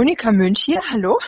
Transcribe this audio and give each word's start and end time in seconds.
Monika 0.00 0.32
Münch 0.32 0.62
hier, 0.64 0.80
hallo. 0.90 1.18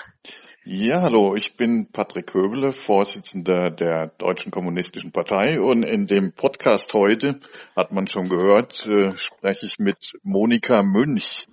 Ja, 0.65 1.03
hallo, 1.03 1.35
ich 1.37 1.59
bin 1.59 1.93
Patrick 1.93 2.29
Köbele, 2.29 2.73
Vorsitzender 2.73 3.71
der 3.71 4.07
Deutschen 4.17 4.51
Kommunistischen 4.51 5.13
Partei 5.13 5.61
und 5.61 5.83
in 5.83 6.07
dem 6.07 6.33
Podcast 6.33 6.95
heute, 6.95 7.39
hat 7.77 7.93
man 7.93 8.07
schon 8.07 8.31
gehört, 8.31 8.87
äh, 8.87 9.15
spreche 9.19 9.67
ich 9.67 9.79
mit 9.79 10.15
Monika 10.23 10.83
Münch. 10.83 11.47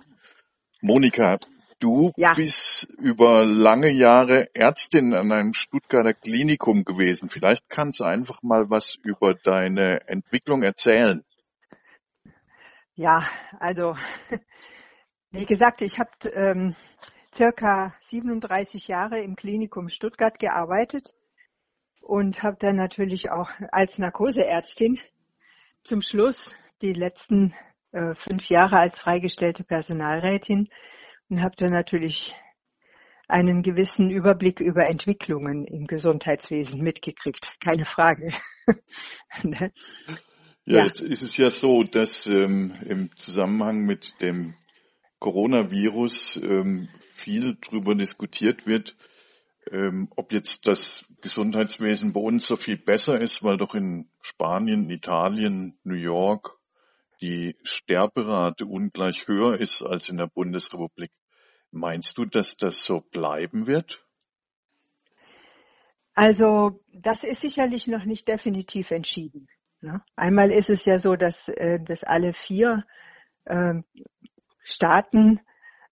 Monika, 0.80 1.36
du 1.78 2.10
ja. 2.16 2.32
bist 2.32 2.88
über 2.96 3.44
lange 3.44 3.92
Jahre 3.92 4.46
Ärztin 4.54 5.12
an 5.12 5.30
einem 5.30 5.52
Stuttgarter 5.52 6.14
Klinikum 6.14 6.84
gewesen. 6.84 7.28
Vielleicht 7.28 7.68
kannst 7.68 8.00
du 8.00 8.04
einfach 8.04 8.42
mal 8.42 8.70
was 8.70 8.96
über 9.02 9.34
deine 9.34 10.08
Entwicklung 10.08 10.62
erzählen. 10.62 11.22
Ja, 12.94 13.26
also 13.58 13.94
wie 15.30 15.46
gesagt, 15.46 15.80
ich 15.82 15.98
habe 15.98 16.10
ähm, 16.34 16.74
circa 17.34 17.94
37 18.08 18.88
Jahre 18.88 19.20
im 19.20 19.36
Klinikum 19.36 19.88
Stuttgart 19.88 20.38
gearbeitet 20.38 21.14
und 22.00 22.42
habe 22.42 22.56
dann 22.58 22.76
natürlich 22.76 23.30
auch 23.30 23.50
als 23.70 23.98
Narkoseärztin 23.98 24.98
zum 25.84 26.02
Schluss 26.02 26.54
die 26.82 26.92
letzten 26.92 27.54
äh, 27.92 28.14
fünf 28.14 28.48
Jahre 28.48 28.78
als 28.78 28.98
freigestellte 28.98 29.64
Personalrätin 29.64 30.68
und 31.28 31.42
habe 31.42 31.54
dann 31.56 31.72
natürlich 31.72 32.34
einen 33.28 33.62
gewissen 33.62 34.10
Überblick 34.10 34.58
über 34.58 34.86
Entwicklungen 34.86 35.64
im 35.64 35.86
Gesundheitswesen 35.86 36.80
mitgekriegt. 36.80 37.56
Keine 37.60 37.84
Frage. 37.84 38.32
ne? 39.44 39.72
ja, 40.64 40.78
ja, 40.78 40.84
jetzt 40.86 41.00
ist 41.00 41.22
es 41.22 41.36
ja 41.36 41.48
so, 41.48 41.84
dass 41.84 42.26
ähm, 42.26 42.74
im 42.84 43.16
Zusammenhang 43.16 43.86
mit 43.86 44.20
dem 44.20 44.54
Coronavirus 45.20 46.36
ähm, 46.36 46.88
viel 47.12 47.56
darüber 47.60 47.94
diskutiert 47.94 48.66
wird, 48.66 48.96
ähm, 49.70 50.08
ob 50.16 50.32
jetzt 50.32 50.66
das 50.66 51.04
Gesundheitswesen 51.20 52.12
bei 52.12 52.20
uns 52.20 52.46
so 52.46 52.56
viel 52.56 52.78
besser 52.78 53.20
ist, 53.20 53.44
weil 53.44 53.58
doch 53.58 53.74
in 53.74 54.10
Spanien, 54.22 54.90
Italien, 54.90 55.78
New 55.84 55.94
York 55.94 56.58
die 57.20 57.54
Sterberate 57.62 58.64
ungleich 58.64 59.28
höher 59.28 59.60
ist 59.60 59.82
als 59.82 60.08
in 60.08 60.16
der 60.16 60.26
Bundesrepublik. 60.26 61.12
Meinst 61.70 62.16
du, 62.16 62.24
dass 62.24 62.56
das 62.56 62.82
so 62.82 63.00
bleiben 63.00 63.66
wird? 63.66 64.04
Also 66.14 66.80
das 66.92 67.24
ist 67.24 67.42
sicherlich 67.42 67.86
noch 67.86 68.04
nicht 68.04 68.26
definitiv 68.26 68.90
entschieden. 68.90 69.48
Ne? 69.82 70.02
Einmal 70.16 70.50
ist 70.50 70.70
es 70.70 70.84
ja 70.86 70.98
so, 70.98 71.14
dass, 71.14 71.48
äh, 71.48 71.78
dass 71.78 72.04
alle 72.04 72.32
vier 72.32 72.84
ähm, 73.46 73.84
Staaten 74.62 75.40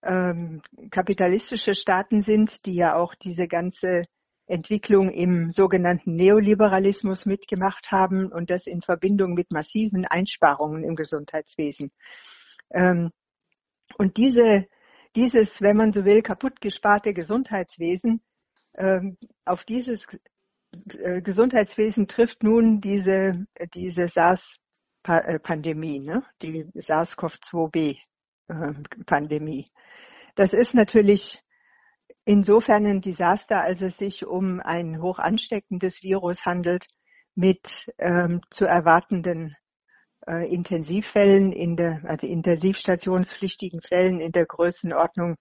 ähm, 0.03 0.63
kapitalistische 0.91 1.75
Staaten 1.75 2.23
sind, 2.23 2.67
die 2.67 2.75
ja 2.75 2.97
auch 2.97 3.15
diese 3.15 3.49
ganze 3.49 4.05
Entwicklung 4.47 5.11
im 5.11 5.51
sogenannten 5.51 6.15
Neoliberalismus 6.15 7.27
mitgemacht 7.27 7.91
haben 7.91 8.33
und 8.33 8.51
das 8.51 8.67
in 8.67 8.81
Verbindung 8.81 9.35
mit 9.35 9.51
massiven 9.51 10.07
Einsparungen 10.07 10.85
im 10.85 10.97
Gesundheitswesen. 10.97 11.91
Ähm, 12.71 13.11
und 13.99 14.17
diese, 14.17 14.67
dieses, 15.17 15.61
wenn 15.61 15.77
man 15.77 15.93
so 15.93 16.05
will, 16.05 16.23
kaputtgesparte 16.23 17.13
Gesundheitswesen, 17.13 18.23
ähm, 18.77 19.19
auf 19.45 19.65
dieses 19.65 20.07
äh, 20.99 21.21
Gesundheitswesen 21.21 22.07
trifft 22.09 22.43
nun 22.43 22.81
diese, 22.81 23.47
diese 23.75 24.09
SARS-Pandemie, 24.09 26.01
ne? 26.01 26.23
die 26.41 26.71
SARS-CoV-2b-Pandemie. 28.49 29.71
Das 30.35 30.53
ist 30.53 30.75
natürlich 30.75 31.43
insofern 32.25 32.87
ein 32.87 33.01
Desaster, 33.01 33.63
als 33.63 33.81
es 33.81 33.97
sich 33.97 34.27
um 34.27 34.61
ein 34.61 35.01
hoch 35.01 35.19
ansteckendes 35.19 36.03
Virus 36.03 36.45
handelt 36.45 36.87
mit 37.35 37.93
ähm, 37.99 38.43
zu 38.51 38.67
erwartenden 38.67 39.57
äh, 40.27 40.53
Intensivfällen 40.53 41.53
in 41.53 41.77
der, 41.77 42.03
also 42.05 42.27
intensivstationspflichtigen 42.27 43.81
Fällen 43.81 44.21
in 44.21 44.33
der 44.33 44.47
Größenordnung 44.47 45.37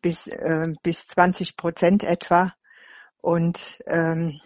bis, 0.00 0.26
äh, 0.26 0.72
bis 0.82 1.06
20 1.06 1.56
Prozent 1.56 2.04
etwa 2.04 2.52
und 3.20 3.78
ähm, 3.86 4.40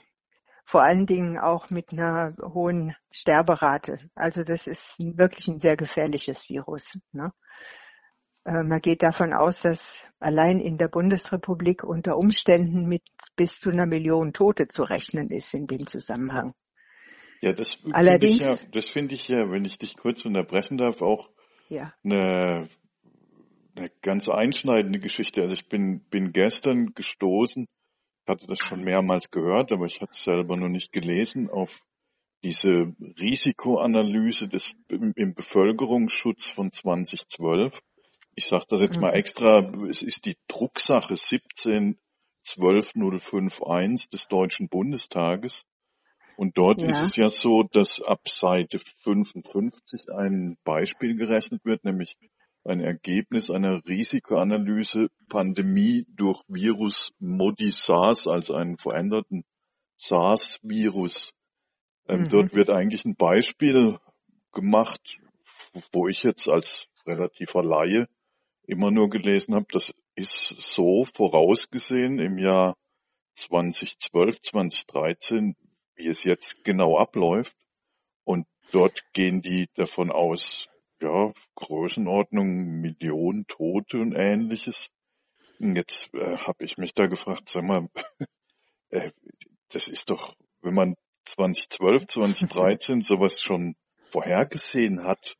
vor 0.64 0.82
allen 0.82 1.06
Dingen 1.06 1.38
auch 1.38 1.70
mit 1.70 1.92
einer 1.92 2.34
hohen 2.42 2.94
Sterberate. 3.12 3.98
Also 4.14 4.42
das 4.42 4.66
ist 4.66 4.96
wirklich 4.98 5.46
ein 5.48 5.60
sehr 5.60 5.76
gefährliches 5.76 6.48
Virus. 6.48 6.98
Ne? 7.12 7.32
Äh, 8.46 8.62
man 8.62 8.80
geht 8.80 9.02
davon 9.02 9.32
aus, 9.32 9.60
dass 9.60 9.96
allein 10.20 10.60
in 10.60 10.78
der 10.78 10.88
Bundesrepublik 10.88 11.84
unter 11.84 12.16
Umständen 12.16 12.86
mit 12.86 13.02
bis 13.34 13.60
zu 13.60 13.70
einer 13.70 13.86
Million 13.86 14.32
Tote 14.32 14.68
zu 14.68 14.84
rechnen 14.84 15.30
ist 15.30 15.52
in 15.52 15.66
dem 15.66 15.86
Zusammenhang. 15.86 16.54
Ja, 17.42 17.52
das 17.52 17.74
finde 17.74 18.26
ich 18.26 18.38
ja, 18.38 18.56
das 18.72 18.88
finde 18.88 19.14
ich 19.14 19.28
ja, 19.28 19.50
wenn 19.50 19.64
ich 19.64 19.78
dich 19.78 19.96
kurz 19.96 20.24
unterbrechen 20.24 20.78
darf, 20.78 21.02
auch 21.02 21.28
ja. 21.68 21.92
eine, 22.02 22.68
eine 23.76 23.90
ganz 24.00 24.28
einschneidende 24.28 25.00
Geschichte. 25.00 25.42
Also 25.42 25.52
ich 25.52 25.68
bin, 25.68 26.00
bin 26.08 26.32
gestern 26.32 26.94
gestoßen, 26.94 27.66
hatte 28.26 28.46
das 28.46 28.58
schon 28.58 28.82
mehrmals 28.82 29.30
gehört, 29.30 29.70
aber 29.72 29.84
ich 29.84 30.00
hatte 30.00 30.12
es 30.14 30.24
selber 30.24 30.56
noch 30.56 30.68
nicht 30.68 30.92
gelesen, 30.92 31.50
auf 31.50 31.82
diese 32.42 32.94
Risikoanalyse 33.20 34.48
des, 34.48 34.72
im, 34.88 35.12
im 35.14 35.34
Bevölkerungsschutz 35.34 36.48
von 36.48 36.72
2012 36.72 37.80
ich 38.36 38.46
sage 38.46 38.66
das 38.68 38.80
jetzt 38.80 39.00
mal 39.00 39.10
mhm. 39.10 39.16
extra, 39.16 39.72
es 39.88 40.02
ist 40.02 40.26
die 40.26 40.36
Drucksache 40.46 41.16
17 41.16 41.98
12051 42.44 44.10
des 44.10 44.28
Deutschen 44.28 44.68
Bundestages. 44.68 45.64
Und 46.36 46.58
dort 46.58 46.82
ja. 46.82 46.88
ist 46.88 47.00
es 47.02 47.16
ja 47.16 47.30
so, 47.30 47.62
dass 47.62 48.02
ab 48.02 48.28
Seite 48.28 48.78
55 48.78 50.10
ein 50.14 50.58
Beispiel 50.64 51.16
gerechnet 51.16 51.64
wird, 51.64 51.82
nämlich 51.84 52.14
ein 52.62 52.80
Ergebnis 52.80 53.50
einer 53.50 53.82
Risikoanalyse 53.86 55.08
Pandemie 55.28 56.04
durch 56.14 56.42
Virus 56.46 57.12
Modi 57.18 57.70
SARS, 57.70 58.28
also 58.28 58.54
einen 58.54 58.76
veränderten 58.76 59.44
SARS-Virus. 59.96 61.32
Ähm, 62.06 62.24
mhm. 62.24 62.28
Dort 62.28 62.54
wird 62.54 62.68
eigentlich 62.68 63.06
ein 63.06 63.16
Beispiel 63.16 63.98
gemacht, 64.52 65.18
wo 65.92 66.06
ich 66.06 66.22
jetzt 66.22 66.50
als 66.50 66.86
relativer 67.06 67.62
Laie 67.62 68.08
immer 68.66 68.90
nur 68.90 69.08
gelesen 69.08 69.54
habe, 69.54 69.66
das 69.70 69.94
ist 70.14 70.48
so 70.58 71.04
vorausgesehen 71.04 72.18
im 72.18 72.38
Jahr 72.38 72.76
2012, 73.34 74.40
2013, 74.40 75.56
wie 75.94 76.06
es 76.06 76.24
jetzt 76.24 76.64
genau 76.64 76.98
abläuft. 76.98 77.54
Und 78.24 78.46
dort 78.72 79.02
gehen 79.12 79.42
die 79.42 79.68
davon 79.74 80.10
aus, 80.10 80.68
ja, 81.00 81.32
Größenordnung, 81.54 82.80
Millionen 82.80 83.46
Tote 83.46 83.98
und 83.98 84.14
ähnliches. 84.14 84.88
Und 85.58 85.76
jetzt 85.76 86.12
äh, 86.14 86.36
habe 86.38 86.64
ich 86.64 86.78
mich 86.78 86.94
da 86.94 87.06
gefragt, 87.06 87.48
sag 87.48 87.64
mal, 87.64 87.88
äh, 88.90 89.10
das 89.68 89.88
ist 89.88 90.10
doch, 90.10 90.34
wenn 90.62 90.74
man 90.74 90.94
2012, 91.24 92.06
2013 92.06 93.02
sowas 93.02 93.40
schon 93.40 93.76
vorhergesehen 94.10 95.02
hat, 95.02 95.36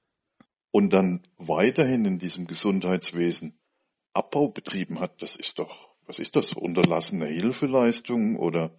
und 0.76 0.92
dann 0.92 1.22
weiterhin 1.38 2.04
in 2.04 2.18
diesem 2.18 2.46
Gesundheitswesen 2.46 3.58
Abbau 4.12 4.48
betrieben 4.48 5.00
hat, 5.00 5.22
das 5.22 5.34
ist 5.34 5.58
doch, 5.58 5.88
was 6.06 6.18
ist 6.18 6.36
das, 6.36 6.52
unterlassene 6.52 7.24
Hilfeleistung 7.24 8.36
oder 8.36 8.72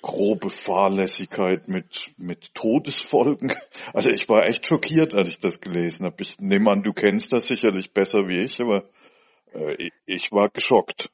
grobe 0.00 0.48
Fahrlässigkeit 0.48 1.66
mit, 1.66 2.12
mit 2.18 2.54
Todesfolgen. 2.54 3.52
Also 3.92 4.10
ich 4.10 4.28
war 4.28 4.46
echt 4.46 4.64
schockiert, 4.68 5.12
als 5.12 5.28
ich 5.28 5.40
das 5.40 5.60
gelesen 5.60 6.06
habe. 6.06 6.22
Ich 6.22 6.38
nehme 6.38 6.70
an, 6.70 6.84
du 6.84 6.92
kennst 6.92 7.32
das 7.32 7.48
sicherlich 7.48 7.92
besser 7.92 8.28
wie 8.28 8.38
ich, 8.38 8.60
aber 8.60 8.84
äh, 9.54 9.90
ich 10.06 10.30
war 10.30 10.50
geschockt. 10.50 11.10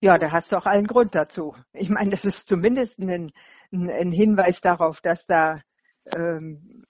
Ja, 0.00 0.16
da 0.18 0.32
hast 0.32 0.50
du 0.50 0.56
auch 0.56 0.66
allen 0.66 0.88
Grund 0.88 1.14
dazu. 1.14 1.54
Ich 1.72 1.88
meine, 1.88 2.10
das 2.10 2.24
ist 2.24 2.48
zumindest 2.48 2.98
ein, 2.98 3.30
ein 3.70 4.10
Hinweis 4.10 4.60
darauf, 4.60 5.00
dass 5.02 5.24
da 5.26 5.62
ähm, 6.16 6.84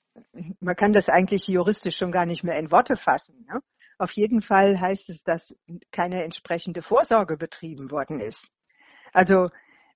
man 0.61 0.77
kann 0.77 0.93
das 0.93 1.09
eigentlich 1.09 1.47
juristisch 1.49 1.97
schon 1.97 2.13
gar 2.13 2.27
nicht 2.27 2.45
mehr 2.45 2.59
in 2.59 2.71
Worte 2.71 2.97
fassen. 2.97 3.47
Ne? 3.49 3.61
Auf 3.99 4.13
jeden 4.13 4.43
Fall 4.43 4.81
heißt 4.81 5.09
es, 5.11 5.23
dass 5.23 5.55
keine 5.91 6.25
entsprechende 6.25 6.83
Vorsorge 6.83 7.37
betrieben 7.37 7.91
worden 7.91 8.21
ist. 8.21 8.51
Also 9.13 9.49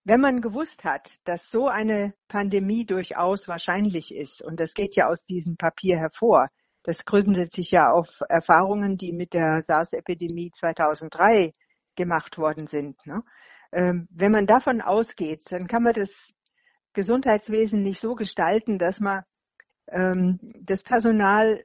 wenn 0.05 0.21
man 0.21 0.41
gewusst 0.41 0.85
hat, 0.85 1.11
dass 1.25 1.51
so 1.51 1.67
eine 1.67 2.15
Pandemie 2.29 2.87
durchaus 2.87 3.49
wahrscheinlich 3.49 4.15
ist, 4.15 4.41
und 4.41 4.61
das 4.61 4.75
geht 4.75 4.95
ja 4.95 5.09
aus 5.09 5.25
diesem 5.25 5.57
Papier 5.57 5.99
hervor, 5.99 6.47
das 6.85 7.05
gründet 7.05 7.53
sich 7.53 7.73
ja 7.73 7.91
auf 7.91 8.21
Erfahrungen, 8.29 8.97
die 8.97 9.13
mit 9.13 9.33
der 9.33 9.65
SARS-Epidemie 9.65 10.53
2003 10.53 11.53
gemacht 11.97 12.39
worden 12.39 12.69
sind. 12.69 13.05
Ne? 13.05 13.25
Ähm, 13.73 14.07
wenn 14.13 14.31
man 14.31 14.47
davon 14.47 14.81
ausgeht, 14.81 15.43
dann 15.51 15.67
kann 15.67 15.83
man 15.83 15.95
das 15.95 16.33
Gesundheitswesen 16.93 17.83
nicht 17.83 18.01
so 18.01 18.15
gestalten, 18.15 18.79
dass 18.79 19.01
man 19.01 19.25
ähm, 19.89 20.39
das 20.61 20.83
Personal 20.83 21.65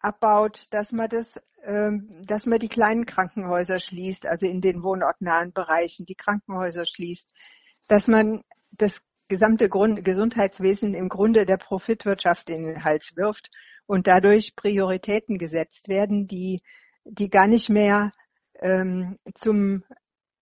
abbaut, 0.00 0.66
dass 0.70 0.92
man 0.92 1.08
das, 1.08 1.40
ähm, 1.64 2.22
dass 2.26 2.46
man 2.46 2.58
die 2.58 2.68
kleinen 2.68 3.06
Krankenhäuser 3.06 3.78
schließt, 3.78 4.26
also 4.26 4.46
in 4.46 4.60
den 4.60 4.82
wohnortnahen 4.82 5.52
Bereichen 5.52 6.06
die 6.06 6.14
Krankenhäuser 6.14 6.84
schließt, 6.84 7.32
dass 7.88 8.06
man 8.06 8.42
das 8.72 9.00
gesamte 9.28 9.68
Grund, 9.68 10.04
Gesundheitswesen 10.04 10.94
im 10.94 11.08
Grunde 11.08 11.46
der 11.46 11.56
Profitwirtschaft 11.56 12.50
in 12.50 12.64
den 12.66 12.84
Hals 12.84 13.16
wirft 13.16 13.50
und 13.86 14.06
dadurch 14.06 14.54
Prioritäten 14.54 15.38
gesetzt 15.38 15.88
werden, 15.88 16.26
die, 16.26 16.62
die 17.04 17.30
gar 17.30 17.46
nicht 17.46 17.70
mehr 17.70 18.12
ähm, 18.60 19.18
zum 19.34 19.84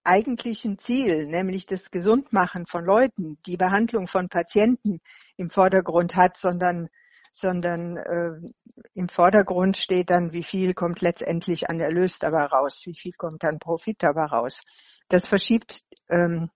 eigentlichen 0.03 0.79
Ziel, 0.79 1.27
nämlich 1.27 1.67
das 1.67 1.91
Gesundmachen 1.91 2.65
von 2.65 2.83
Leuten, 2.83 3.37
die 3.45 3.57
Behandlung 3.57 4.07
von 4.07 4.29
Patienten 4.29 4.99
im 5.37 5.51
Vordergrund 5.51 6.15
hat, 6.15 6.37
sondern 6.37 6.89
sondern 7.31 7.97
äh, 7.97 8.51
im 8.93 9.09
Vordergrund 9.09 9.77
steht 9.77 10.09
dann, 10.09 10.33
wie 10.33 10.43
viel 10.43 10.73
kommt 10.73 11.01
letztendlich 11.01 11.69
an 11.69 11.79
Erlös 11.79 12.19
dabei 12.19 12.45
raus, 12.45 12.81
wie 12.85 12.95
viel 12.95 13.13
kommt 13.13 13.43
an 13.43 13.59
Profit 13.59 14.03
dabei 14.03 14.25
raus. 14.25 14.59
Das 15.09 15.27
verschiebt 15.27 15.81
ähm, 16.09 16.49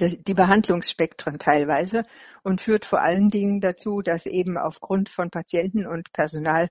die 0.00 0.34
Behandlungsspektren 0.34 1.38
teilweise 1.38 2.04
und 2.42 2.60
führt 2.60 2.84
vor 2.84 3.00
allen 3.00 3.30
Dingen 3.30 3.60
dazu, 3.60 4.00
dass 4.00 4.26
eben 4.26 4.56
aufgrund 4.56 5.08
von 5.08 5.30
Patienten 5.30 5.86
und 5.86 6.12
Personal 6.12 6.68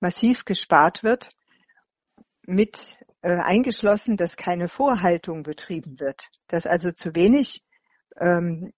massiv 0.00 0.44
gespart 0.44 1.02
wird, 1.02 1.30
mit 2.46 2.96
äh, 3.22 3.36
eingeschlossen, 3.36 4.16
dass 4.16 4.36
keine 4.36 4.68
Vorhaltung 4.68 5.42
betrieben 5.42 6.00
wird, 6.00 6.28
dass 6.48 6.66
also 6.66 6.90
zu 6.90 7.14
wenig 7.14 7.62
ähm, 8.18 8.72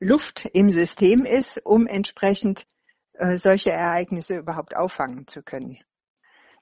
Luft 0.00 0.46
im 0.52 0.70
System 0.70 1.24
ist, 1.24 1.60
um 1.64 1.86
entsprechend 1.86 2.66
äh, 3.14 3.38
solche 3.38 3.70
Ereignisse 3.70 4.36
überhaupt 4.36 4.76
auffangen 4.76 5.26
zu 5.26 5.42
können. 5.42 5.78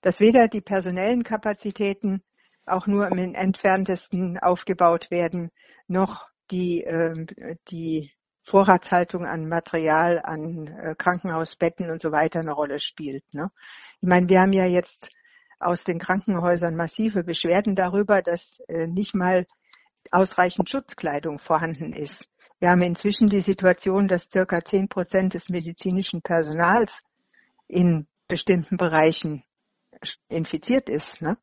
Dass 0.01 0.21
weder 0.21 0.49
die 0.49 0.61
personellen 0.61 1.23
Kapazitäten 1.23 2.23
auch 2.67 2.87
nur 2.87 3.09
im 3.09 3.35
entferntesten 3.35 4.39
aufgebaut 4.39 5.11
werden, 5.11 5.51
noch 5.89 6.29
die, 6.51 6.83
äh, 6.85 7.27
die 7.71 8.13
Vorratshaltung 8.43 9.25
an 9.25 9.49
Material, 9.49 10.21
an 10.23 10.67
äh, 10.67 10.95
Krankenhausbetten 10.97 11.91
und 11.91 12.03
so 12.03 12.11
weiter 12.13 12.41
eine 12.41 12.53
Rolle 12.53 12.81
spielt. 12.81 13.25
Ne? 13.35 13.51
Ich 14.01 14.09
meine, 14.09 14.29
wir 14.29 14.41
haben 14.41 14.53
ja 14.53 14.67
jetzt 14.67 15.09
aus 15.61 15.85
den 15.85 16.01
Krankenhäusern 16.01 16.75
massive 16.75 17.23
Beschwerden 17.23 17.77
darüber, 17.77 18.21
dass 18.21 18.59
äh, 18.69 18.87
nicht 18.89 19.15
mal 19.15 19.47
ausreichend 20.11 20.69
Schutzkleidung 20.69 21.39
vorhanden 21.39 21.93
ist. 21.93 22.29
Wir 22.63 22.71
haben 22.71 22.83
inzwischen 22.83 23.29
die 23.29 23.41
Situation, 23.41 24.07
dass 24.07 24.31
circa 24.31 24.65
zehn 24.65 24.87
Prozent 24.87 25.35
des 25.35 25.49
medizinischen 25.49 26.23
Personals 26.23 26.97
in 27.67 28.07
bestimmten 28.29 28.77
Bereichen 28.77 29.43
infiziert 30.29 30.89
ist. 30.89 31.21
Ne? 31.21 31.37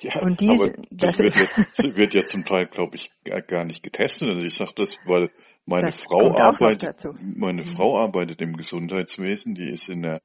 Ja, 0.00 0.20
und 0.22 0.40
diese, 0.40 0.54
aber 0.54 0.72
das, 0.90 1.16
das 1.16 1.18
wird, 1.18 1.36
ja, 1.36 1.96
wird 1.96 2.14
ja 2.14 2.24
zum 2.24 2.44
Teil, 2.44 2.66
glaube 2.66 2.96
ich, 2.96 3.12
gar 3.46 3.64
nicht 3.64 3.84
getestet. 3.84 4.28
Also 4.28 4.42
ich 4.42 4.54
sage 4.54 4.72
das, 4.74 4.96
weil 5.04 5.30
meine 5.66 5.86
das 5.86 6.00
Frau 6.00 6.36
arbeitet, 6.36 7.06
meine 7.22 7.62
mhm. 7.62 7.66
Frau 7.66 8.00
arbeitet 8.00 8.42
im 8.42 8.56
Gesundheitswesen, 8.56 9.54
die 9.54 9.70
ist 9.70 9.88
in 9.88 10.02
der 10.02 10.20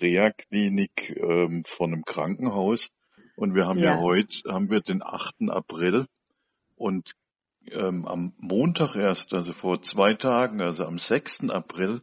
Reha-Klinik 0.00 1.16
ähm, 1.16 1.64
von 1.66 1.92
einem 1.92 2.04
Krankenhaus 2.04 2.88
und 3.34 3.56
wir 3.56 3.66
haben 3.66 3.80
ja. 3.80 3.94
ja 3.94 3.98
heute 3.98 4.48
haben 4.48 4.70
wir 4.70 4.80
den 4.80 5.02
8. 5.02 5.50
April 5.50 6.06
und 6.76 7.16
ähm, 7.72 8.06
am 8.06 8.34
Montag 8.38 8.96
erst, 8.96 9.34
also 9.34 9.52
vor 9.52 9.82
zwei 9.82 10.14
Tagen, 10.14 10.60
also 10.60 10.84
am 10.84 10.98
6. 10.98 11.50
April, 11.50 12.02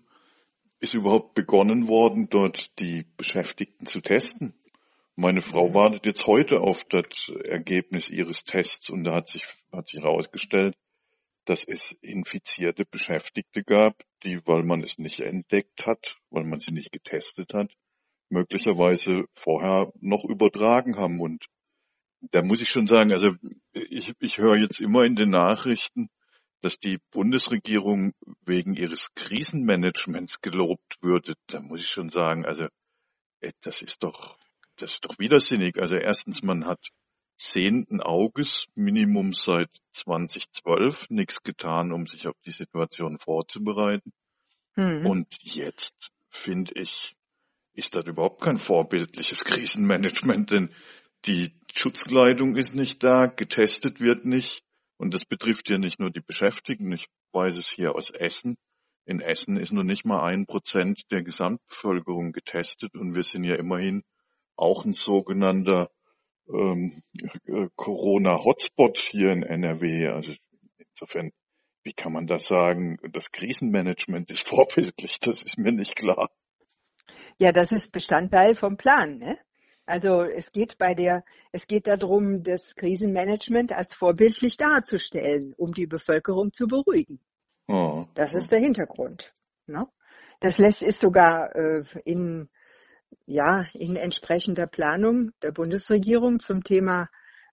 ist 0.79 0.93
überhaupt 0.93 1.33
begonnen 1.33 1.87
worden, 1.87 2.27
dort 2.29 2.79
die 2.79 3.05
Beschäftigten 3.17 3.85
zu 3.85 4.01
testen. 4.01 4.53
Meine 5.15 5.41
Frau 5.41 5.73
wartet 5.73 6.05
jetzt 6.05 6.27
heute 6.27 6.59
auf 6.59 6.85
das 6.85 7.31
Ergebnis 7.45 8.09
ihres 8.09 8.43
Tests 8.43 8.89
und 8.89 9.03
da 9.03 9.15
hat 9.15 9.29
sich, 9.29 9.45
hat 9.71 9.87
sich 9.87 10.03
herausgestellt, 10.03 10.75
dass 11.45 11.63
es 11.63 11.91
infizierte 12.01 12.85
Beschäftigte 12.85 13.63
gab, 13.63 14.03
die, 14.23 14.45
weil 14.47 14.63
man 14.63 14.81
es 14.81 14.97
nicht 14.97 15.19
entdeckt 15.19 15.85
hat, 15.85 16.17
weil 16.29 16.45
man 16.45 16.59
sie 16.59 16.71
nicht 16.71 16.91
getestet 16.91 17.53
hat, 17.53 17.71
möglicherweise 18.29 19.25
vorher 19.35 19.91
noch 19.99 20.25
übertragen 20.25 20.97
haben 20.97 21.21
und 21.21 21.45
da 22.31 22.41
muss 22.41 22.61
ich 22.61 22.69
schon 22.69 22.87
sagen, 22.87 23.11
also 23.11 23.35
ich, 23.73 24.13
ich 24.19 24.37
höre 24.37 24.57
jetzt 24.57 24.79
immer 24.79 25.03
in 25.03 25.15
den 25.15 25.29
Nachrichten, 25.29 26.09
dass 26.61 26.79
die 26.79 26.99
Bundesregierung 27.11 28.13
wegen 28.45 28.73
ihres 28.75 29.13
Krisenmanagements 29.15 30.39
gelobt 30.41 30.97
würde. 31.01 31.33
Da 31.47 31.59
muss 31.59 31.81
ich 31.81 31.89
schon 31.89 32.09
sagen, 32.09 32.45
also 32.45 32.67
das 33.61 33.81
ist 33.81 34.03
doch, 34.03 34.37
das 34.77 34.93
ist 34.93 35.05
doch 35.05 35.19
widersinnig. 35.19 35.79
Also 35.79 35.95
erstens, 35.95 36.41
man 36.41 36.65
hat 36.65 36.79
zehnten 37.37 38.01
Auges, 38.01 38.67
Minimum 38.75 39.33
seit 39.33 39.69
2012, 39.91 41.09
nichts 41.09 41.43
getan, 41.43 41.91
um 41.91 42.07
sich 42.07 42.27
auf 42.27 42.35
die 42.45 42.51
Situation 42.51 43.19
vorzubereiten. 43.19 44.13
Mhm. 44.75 45.05
Und 45.05 45.37
jetzt, 45.41 46.11
finde 46.29 46.71
ich, 46.75 47.13
ist 47.73 47.95
das 47.95 48.05
überhaupt 48.05 48.41
kein 48.41 48.59
vorbildliches 48.59 49.43
Krisenmanagement, 49.43 50.51
denn 50.51 50.73
die 51.25 51.53
Schutzkleidung 51.73 52.55
ist 52.55 52.75
nicht 52.75 53.03
da, 53.03 53.27
getestet 53.27 53.99
wird 53.99 54.25
nicht. 54.25 54.63
Und 54.97 55.13
das 55.13 55.25
betrifft 55.25 55.69
ja 55.69 55.77
nicht 55.77 55.99
nur 55.99 56.11
die 56.11 56.21
Beschäftigten. 56.21 56.91
Ich 56.91 57.07
weiß 57.31 57.57
es 57.57 57.69
hier 57.69 57.95
aus 57.95 58.11
Essen. 58.11 58.57
In 59.05 59.19
Essen 59.19 59.57
ist 59.57 59.73
noch 59.73 59.83
nicht 59.83 60.05
mal 60.05 60.23
ein 60.23 60.45
Prozent 60.45 61.11
der 61.11 61.23
Gesamtbevölkerung 61.23 62.31
getestet 62.31 62.95
und 62.95 63.15
wir 63.15 63.23
sind 63.23 63.43
ja 63.43 63.55
immerhin 63.55 64.03
auch 64.55 64.85
ein 64.85 64.93
sogenannter 64.93 65.89
ähm, 66.47 67.01
äh, 67.45 67.67
Corona-Hotspot 67.75 68.97
hier 68.97 69.31
in 69.31 69.43
NRW. 69.43 70.07
Also 70.07 70.33
insofern, 70.77 71.31
wie 71.83 71.93
kann 71.93 72.13
man 72.13 72.27
das 72.27 72.45
sagen? 72.45 72.97
Das 73.11 73.31
Krisenmanagement 73.31 74.31
ist 74.31 74.47
vorbildlich, 74.47 75.19
das 75.19 75.43
ist 75.43 75.57
mir 75.57 75.73
nicht 75.73 75.95
klar. 75.95 76.29
Ja, 77.37 77.51
das 77.51 77.71
ist 77.71 77.91
Bestandteil 77.91 78.55
vom 78.55 78.77
Plan. 78.77 79.17
Ne? 79.17 79.37
Also 79.85 80.21
es 80.21 80.51
geht 80.51 80.77
bei 80.77 80.93
der, 80.93 81.23
es 81.51 81.67
geht 81.67 81.87
darum, 81.87 82.43
das 82.43 82.75
Krisenmanagement 82.75 83.73
als 83.73 83.95
vorbildlich 83.95 84.55
darzustellen, 84.57 85.53
um 85.57 85.73
die 85.73 85.87
Bevölkerung 85.87 86.53
zu 86.53 86.67
beruhigen. 86.67 87.19
Oh. 87.67 88.05
Das 88.13 88.33
ist 88.33 88.51
der 88.51 88.59
Hintergrund. 88.59 89.33
Ne? 89.67 89.87
Das 90.39 90.57
lässt 90.57 90.81
ist 90.81 90.99
sogar 90.99 91.55
äh, 91.55 91.83
in 92.05 92.49
ja 93.25 93.65
in 93.73 93.95
entsprechender 93.95 94.67
Planung 94.67 95.31
der 95.41 95.51
Bundesregierung 95.51 96.39
zum 96.39 96.63
Thema 96.63 97.09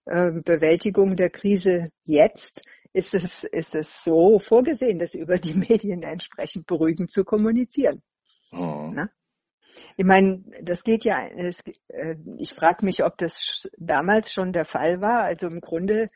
äh, 0.07 0.41
Bewältigung 0.45 1.17
der 1.17 1.31
Krise 1.31 1.91
jetzt 2.05 2.63
ist 2.93 3.15
es 3.15 3.45
ist 3.45 3.75
es 3.75 3.89
so 4.05 4.39
vorgesehen, 4.39 4.99
das 4.99 5.15
über 5.15 5.39
die 5.39 5.55
Medien 5.55 6.03
entsprechend 6.03 6.67
beruhigend 6.67 7.11
zu 7.11 7.25
kommunizieren. 7.25 8.03
Oh. 8.53 8.91
Ne? 8.93 9.11
Ich 10.01 10.07
meine, 10.07 10.43
das 10.63 10.83
geht 10.83 11.05
ja, 11.05 11.29
es, 11.29 11.59
äh, 11.89 12.15
ich 12.39 12.55
frage 12.55 12.87
mich, 12.87 13.05
ob 13.05 13.19
das 13.19 13.69
damals 13.77 14.33
schon 14.33 14.55
der 14.55 14.65
Fall 14.65 15.03
war. 15.03 15.25
Also 15.25 15.47
im 15.47 15.61
Grunde 15.61 16.09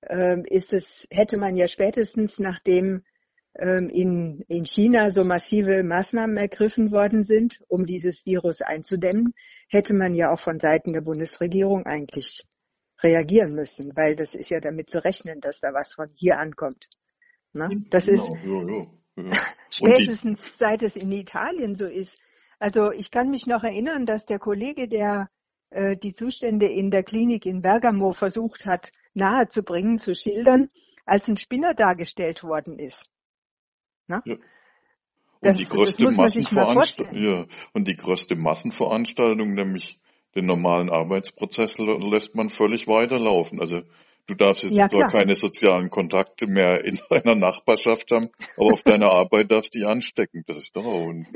äh, 0.00 0.42
ist 0.46 0.72
es, 0.72 1.06
hätte 1.08 1.36
man 1.36 1.54
ja 1.54 1.68
spätestens 1.68 2.40
nachdem 2.40 3.04
ähm, 3.56 3.90
in, 3.90 4.44
in 4.48 4.64
China 4.64 5.12
so 5.12 5.22
massive 5.22 5.84
Maßnahmen 5.84 6.36
ergriffen 6.36 6.90
worden 6.90 7.22
sind, 7.22 7.60
um 7.68 7.86
dieses 7.86 8.26
Virus 8.26 8.60
einzudämmen, 8.60 9.34
hätte 9.68 9.94
man 9.94 10.16
ja 10.16 10.32
auch 10.32 10.40
von 10.40 10.58
Seiten 10.58 10.92
der 10.92 11.02
Bundesregierung 11.02 11.86
eigentlich 11.86 12.44
reagieren 13.04 13.54
müssen, 13.54 13.92
weil 13.94 14.16
das 14.16 14.34
ist 14.34 14.50
ja 14.50 14.58
damit 14.58 14.90
zu 14.90 14.98
rechnen, 15.04 15.40
dass 15.40 15.60
da 15.60 15.72
was 15.72 15.92
von 15.92 16.10
hier 16.16 16.40
ankommt. 16.40 16.88
Ne? 17.52 17.68
Das 17.90 18.06
genau, 18.06 18.34
ist 18.34 18.88
ja, 19.16 19.30
ja, 19.30 19.46
spätestens 19.70 20.58
seit 20.58 20.82
es 20.82 20.96
in 20.96 21.12
Italien 21.12 21.76
so 21.76 21.86
ist, 21.86 22.18
also 22.58 22.90
ich 22.92 23.10
kann 23.10 23.30
mich 23.30 23.46
noch 23.46 23.62
erinnern, 23.64 24.06
dass 24.06 24.26
der 24.26 24.38
Kollege, 24.38 24.88
der 24.88 25.30
äh, 25.70 25.96
die 25.96 26.14
Zustände 26.14 26.66
in 26.66 26.90
der 26.90 27.02
Klinik 27.02 27.46
in 27.46 27.62
Bergamo 27.62 28.12
versucht 28.12 28.66
hat 28.66 28.90
nahezubringen, 29.14 29.98
zu 29.98 30.14
schildern, 30.14 30.70
als 31.04 31.28
ein 31.28 31.36
Spinner 31.36 31.74
dargestellt 31.74 32.42
worden 32.42 32.78
ist. 32.78 33.10
Na? 34.06 34.22
Ja. 34.24 34.34
Und, 35.40 35.50
das, 35.50 35.56
die 35.56 35.66
größte 35.66 36.10
Massenveranstalt 36.10 37.12
ja. 37.12 37.46
und 37.72 37.86
die 37.86 37.94
größte 37.94 38.34
Massenveranstaltung, 38.34 39.54
nämlich 39.54 40.00
den 40.34 40.46
normalen 40.46 40.90
Arbeitsprozess, 40.90 41.78
lässt 41.78 42.34
man 42.34 42.48
völlig 42.48 42.88
weiterlaufen. 42.88 43.60
Also 43.60 43.82
Du 44.28 44.34
darfst 44.34 44.62
jetzt 44.62 44.76
ja, 44.76 44.90
zwar 44.90 45.10
keine 45.10 45.34
sozialen 45.34 45.88
Kontakte 45.88 46.46
mehr 46.46 46.84
in 46.84 47.00
deiner 47.10 47.34
Nachbarschaft 47.34 48.10
haben, 48.12 48.28
aber 48.58 48.72
auf 48.72 48.82
deiner 48.82 49.08
Arbeit 49.10 49.50
darfst 49.50 49.74
du 49.74 49.78
dich 49.78 49.88
anstecken. 49.88 50.44
Das 50.46 50.58
ist 50.58 50.76
doch 50.76 50.84
auch 50.84 51.08
ein 51.08 51.26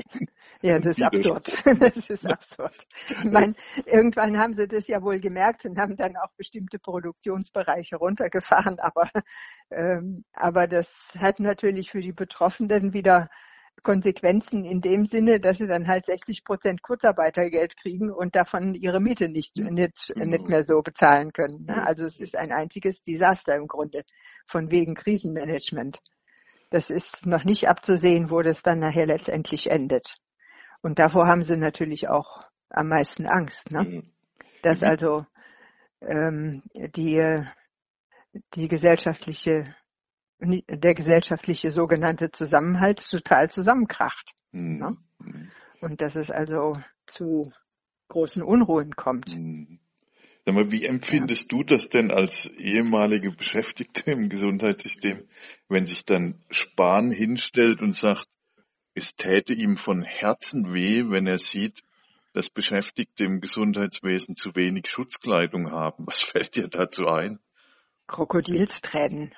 Ja, 0.63 0.79
das 0.79 0.97
ist 0.97 1.03
absurd. 1.03 1.53
Das 1.81 2.09
ist 2.09 2.27
absurd. 2.27 2.77
Ich 3.09 3.25
meine, 3.25 3.55
irgendwann 3.85 4.39
haben 4.39 4.55
sie 4.55 4.69
das 4.69 4.87
ja 4.87 5.03
wohl 5.03 5.19
gemerkt 5.21 5.65
und 5.65 5.79
haben 5.79 5.97
dann 5.97 6.17
auch 6.17 6.33
bestimmte 6.37 6.79
Produktionsbereiche 6.79 7.97
runtergefahren, 7.97 8.79
aber, 8.79 9.11
ähm, 9.71 10.25
aber 10.33 10.69
das 10.69 10.89
hat 11.19 11.41
natürlich 11.41 11.91
für 11.91 12.01
die 12.01 12.13
Betroffenen 12.13 12.93
wieder 12.93 13.29
Konsequenzen 13.83 14.65
in 14.65 14.81
dem 14.81 15.07
Sinne, 15.07 15.41
dass 15.41 15.59
sie 15.59 15.67
dann 15.67 15.89
halt 15.89 16.07
60 16.07 16.45
Prozent 16.45 16.83
Kurzarbeitergeld 16.83 17.77
kriegen 17.77 18.13
und 18.13 18.37
davon 18.37 18.75
ihre 18.75 19.01
Miete 19.01 19.29
nicht, 19.29 19.57
nicht, 19.57 20.13
genau. 20.15 20.27
nicht 20.27 20.49
mehr 20.49 20.63
so 20.63 20.83
bezahlen 20.83 21.33
können. 21.33 21.65
Ne? 21.65 21.85
Also 21.85 22.05
es 22.05 22.21
ist 22.21 22.37
ein 22.37 22.53
einziges 22.53 23.03
Desaster 23.03 23.57
im 23.57 23.67
Grunde 23.67 24.05
von 24.47 24.71
wegen 24.71 24.95
Krisenmanagement. 24.95 25.99
Das 26.71 26.91
ist 26.91 27.27
noch 27.27 27.45
nicht 27.45 27.69
abzusehen, 27.69 28.31
wo 28.31 28.41
das 28.43 28.63
dann 28.63 28.79
nachher 28.79 29.07
letztendlich 29.07 29.69
endet. 29.69 30.15
Und 30.83 30.99
davor 30.99 31.27
haben 31.27 31.45
sie 31.45 31.57
natürlich 31.57 32.09
auch 32.09 32.43
am 32.69 32.89
meisten 32.89 33.27
Angst, 33.27 33.71
ne? 33.71 33.83
Mhm. 33.83 34.13
dass 34.63 34.81
mhm. 34.81 34.87
also 34.87 35.27
ähm, 36.01 36.63
die, 36.75 37.45
die 38.55 38.69
gesellschaftliche 38.69 39.75
der 40.45 40.95
gesellschaftliche 40.95 41.71
sogenannte 41.71 42.31
Zusammenhalt 42.31 43.09
total 43.09 43.51
zusammenkracht. 43.51 44.33
Mhm. 44.51 44.79
Ne? 44.79 44.97
Mhm. 45.19 45.51
Und 45.81 46.01
dass 46.01 46.17
es 46.17 46.31
also 46.31 46.77
zu 47.07 47.53
großen 48.09 48.43
Unruhen 48.43 48.95
kommt. 48.95 49.37
Mhm. 49.37 49.79
Sag 50.45 50.55
mal, 50.55 50.73
wie 50.73 50.85
empfindest 50.85 51.53
ja. 51.53 51.59
du 51.59 51.65
das 51.65 51.89
denn 51.89 52.11
als 52.11 52.47
ehemalige 52.47 53.31
Beschäftigte 53.31 54.11
im 54.11 54.29
Gesundheitssystem, 54.29 55.29
wenn 55.69 55.87
sich 55.87 56.05
dann 56.05 56.43
Spahn 56.51 57.13
hinstellt 57.13 57.81
und 57.81 57.95
sagt, 57.95 58.27
es 58.95 59.15
täte 59.17 59.53
ihm 59.55 59.77
von 59.77 60.03
Herzen 60.03 60.75
weh, 60.75 61.05
wenn 61.09 61.27
er 61.27 61.39
sieht, 61.39 61.83
dass 62.33 62.51
Beschäftigte 62.51 63.25
im 63.25 63.41
Gesundheitswesen 63.41 64.37
zu 64.37 64.55
wenig 64.55 64.89
Schutzkleidung 64.89 65.71
haben. 65.71 66.07
Was 66.07 66.23
fällt 66.23 66.57
dir 66.57 66.69
dazu 66.69 67.07
ein? 67.07 67.39
Krokodilstränen. 68.07 69.35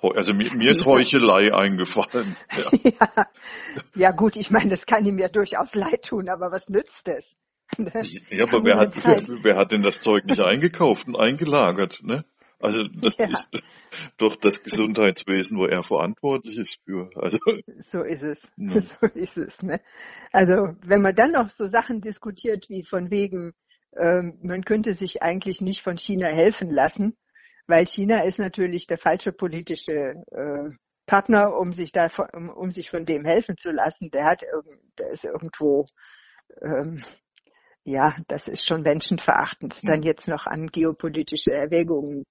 Also 0.00 0.34
mir, 0.34 0.54
mir 0.54 0.70
ist 0.70 0.84
Heuchelei 0.84 1.52
eingefallen. 1.52 2.36
Ja. 2.56 2.90
ja. 2.90 3.26
ja. 3.94 4.10
gut, 4.12 4.36
ich 4.36 4.50
meine, 4.50 4.70
das 4.70 4.86
kann 4.86 5.04
ihm 5.04 5.18
ja 5.18 5.28
durchaus 5.28 5.74
leid 5.74 6.04
tun, 6.04 6.28
aber 6.28 6.52
was 6.52 6.68
nützt 6.68 7.08
es? 7.08 7.36
Ne? 7.76 7.90
Ja, 8.30 8.44
aber 8.44 8.64
wer 8.64 8.76
hat, 8.76 8.94
wer, 9.04 9.22
wer, 9.42 9.56
hat 9.56 9.72
denn 9.72 9.82
das 9.82 10.00
Zeug 10.00 10.26
nicht 10.26 10.40
eingekauft 10.40 11.08
und 11.08 11.16
eingelagert? 11.16 12.02
Ne? 12.02 12.24
Also 12.58 12.84
das 12.84 13.14
ja. 13.18 13.28
ist 13.28 13.50
doch 14.16 14.36
das 14.36 14.62
Gesundheitswesen, 14.62 15.58
wo 15.58 15.66
er 15.66 15.82
verantwortlich 15.82 16.56
ist 16.56 16.80
für. 16.84 17.10
Also, 17.16 17.38
so 17.78 18.02
ist 18.02 18.22
es. 18.22 18.50
Ne. 18.56 18.80
So 19.00 19.06
ist 19.06 19.36
es. 19.36 19.62
Ne? 19.62 19.80
Also 20.32 20.74
wenn 20.82 21.02
man 21.02 21.14
dann 21.14 21.32
noch 21.32 21.48
so 21.48 21.66
Sachen 21.66 22.00
diskutiert 22.00 22.68
wie 22.68 22.82
von 22.82 23.10
wegen, 23.10 23.52
ähm, 23.96 24.38
man 24.42 24.64
könnte 24.64 24.94
sich 24.94 25.22
eigentlich 25.22 25.60
nicht 25.60 25.82
von 25.82 25.98
China 25.98 26.28
helfen 26.28 26.70
lassen, 26.70 27.16
weil 27.66 27.86
China 27.86 28.24
ist 28.24 28.38
natürlich 28.38 28.86
der 28.86 28.98
falsche 28.98 29.32
politische 29.32 30.14
äh, 30.30 30.70
Partner, 31.06 31.56
um 31.56 31.72
sich 31.72 31.92
da 31.92 32.08
um, 32.32 32.48
um 32.48 32.72
sich 32.72 32.90
von 32.90 33.04
dem 33.04 33.24
helfen 33.24 33.56
zu 33.58 33.70
lassen. 33.70 34.10
Der 34.10 34.24
hat 34.24 34.42
der 34.98 35.10
ist 35.10 35.24
irgendwo 35.24 35.86
ähm, 36.62 37.04
ja, 37.84 38.16
das 38.26 38.48
ist 38.48 38.66
schon 38.66 38.82
menschenverachtend, 38.82 39.78
dann 39.84 40.02
jetzt 40.02 40.26
noch 40.26 40.46
an 40.46 40.66
geopolitische 40.66 41.52
Erwägungen 41.52 42.24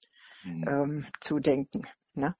mhm. 0.45 0.67
ähm, 0.67 1.05
zu 1.21 1.39
denken. 1.39 1.87
Ne? 2.13 2.35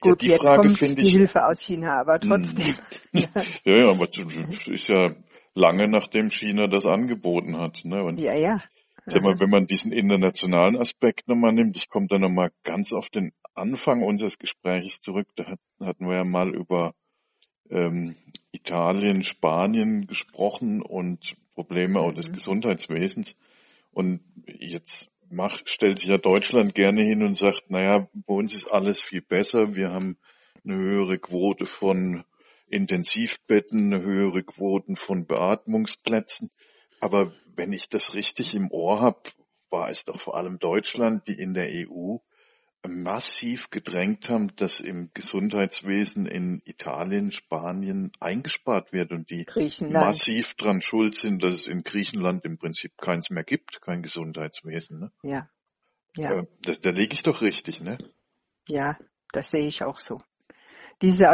Gut, 0.00 0.22
ja, 0.22 0.30
jetzt 0.30 0.42
Frage 0.42 0.68
kommt 0.68 0.98
die 0.98 1.02
ich, 1.02 1.12
Hilfe 1.12 1.44
aus 1.46 1.60
China, 1.60 2.00
aber 2.00 2.20
mhm. 2.22 2.28
trotzdem. 2.28 2.74
ja, 3.12 3.28
ja, 3.64 3.88
aber 3.90 4.06
das 4.06 4.68
ist 4.68 4.88
ja 4.88 5.14
lange 5.54 5.88
nachdem 5.88 6.30
China 6.30 6.66
das 6.66 6.86
angeboten 6.86 7.58
hat. 7.58 7.84
Ne? 7.84 8.02
Und 8.02 8.18
ja, 8.18 8.34
ja. 8.34 8.62
Sag 9.06 9.22
mal, 9.22 9.40
wenn 9.40 9.48
man 9.48 9.66
diesen 9.66 9.90
internationalen 9.90 10.76
Aspekt 10.76 11.28
nochmal 11.28 11.52
nimmt, 11.52 11.78
ich 11.78 11.88
komme 11.88 12.08
da 12.08 12.18
nochmal 12.18 12.52
ganz 12.62 12.92
auf 12.92 13.08
den 13.08 13.32
Anfang 13.54 14.02
unseres 14.02 14.38
Gesprächs 14.38 15.00
zurück, 15.00 15.28
da 15.34 15.56
hatten 15.80 16.06
wir 16.06 16.16
ja 16.16 16.24
mal 16.24 16.54
über 16.54 16.94
ähm, 17.70 18.16
Italien, 18.52 19.22
Spanien 19.22 20.06
gesprochen 20.06 20.82
und 20.82 21.36
Probleme 21.54 22.00
auch 22.00 22.12
des 22.12 22.28
mhm. 22.28 22.34
Gesundheitswesens. 22.34 23.34
Und 23.92 24.20
jetzt 24.46 25.10
macht, 25.30 25.68
stellt 25.68 25.98
sich 25.98 26.08
ja 26.08 26.18
Deutschland 26.18 26.74
gerne 26.74 27.02
hin 27.02 27.22
und 27.22 27.36
sagt, 27.36 27.70
naja, 27.70 28.08
bei 28.12 28.34
uns 28.34 28.54
ist 28.54 28.72
alles 28.72 29.00
viel 29.00 29.22
besser. 29.22 29.74
Wir 29.74 29.90
haben 29.90 30.18
eine 30.64 30.76
höhere 30.76 31.18
Quote 31.18 31.66
von 31.66 32.24
Intensivbetten, 32.68 33.92
eine 33.92 34.02
höhere 34.02 34.42
Quoten 34.42 34.96
von 34.96 35.26
Beatmungsplätzen. 35.26 36.50
Aber 37.00 37.32
wenn 37.54 37.72
ich 37.72 37.88
das 37.88 38.14
richtig 38.14 38.54
im 38.54 38.70
Ohr 38.70 39.00
habe, 39.00 39.20
war 39.70 39.90
es 39.90 40.04
doch 40.04 40.20
vor 40.20 40.36
allem 40.36 40.58
Deutschland, 40.58 41.26
die 41.28 41.38
in 41.38 41.54
der 41.54 41.68
EU 41.68 42.16
massiv 42.86 43.70
gedrängt 43.70 44.28
haben, 44.28 44.54
dass 44.56 44.80
im 44.80 45.10
Gesundheitswesen 45.12 46.26
in 46.26 46.62
Italien, 46.64 47.32
Spanien 47.32 48.12
eingespart 48.20 48.92
wird 48.92 49.10
und 49.10 49.30
die 49.30 49.46
massiv 49.90 50.54
dran 50.54 50.80
schuld 50.80 51.14
sind, 51.14 51.42
dass 51.42 51.54
es 51.54 51.66
in 51.66 51.82
Griechenland 51.82 52.44
im 52.44 52.58
Prinzip 52.58 52.96
keins 52.96 53.30
mehr 53.30 53.44
gibt, 53.44 53.82
kein 53.82 54.02
Gesundheitswesen. 54.02 55.00
Ne? 55.00 55.12
Ja. 55.22 55.50
ja. 56.16 56.40
Äh, 56.40 56.46
das, 56.62 56.80
da 56.80 56.90
liege 56.90 57.14
ich 57.14 57.22
doch 57.22 57.42
richtig, 57.42 57.80
ne? 57.80 57.98
Ja, 58.68 58.96
das 59.32 59.50
sehe 59.50 59.66
ich 59.66 59.82
auch 59.82 59.98
so. 59.98 60.20
Diese 61.02 61.30